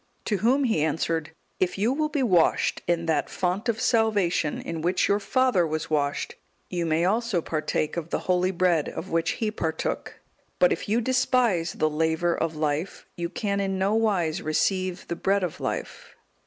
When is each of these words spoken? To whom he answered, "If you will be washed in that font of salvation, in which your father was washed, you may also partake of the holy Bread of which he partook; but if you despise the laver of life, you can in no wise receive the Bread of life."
To 0.25 0.37
whom 0.37 0.63
he 0.63 0.81
answered, 0.83 1.29
"If 1.59 1.77
you 1.77 1.93
will 1.93 2.09
be 2.09 2.23
washed 2.23 2.81
in 2.87 3.05
that 3.05 3.29
font 3.29 3.69
of 3.69 3.79
salvation, 3.79 4.59
in 4.59 4.81
which 4.81 5.07
your 5.07 5.19
father 5.19 5.67
was 5.67 5.91
washed, 5.91 6.33
you 6.71 6.87
may 6.87 7.05
also 7.05 7.39
partake 7.39 7.95
of 7.97 8.09
the 8.09 8.21
holy 8.25 8.49
Bread 8.49 8.89
of 8.89 9.11
which 9.11 9.33
he 9.33 9.51
partook; 9.51 10.19
but 10.57 10.73
if 10.73 10.89
you 10.89 11.01
despise 11.01 11.73
the 11.73 11.87
laver 11.87 12.35
of 12.35 12.55
life, 12.55 13.05
you 13.15 13.29
can 13.29 13.59
in 13.59 13.77
no 13.77 13.93
wise 13.93 14.41
receive 14.41 15.07
the 15.07 15.15
Bread 15.15 15.43
of 15.43 15.59
life." 15.59 16.15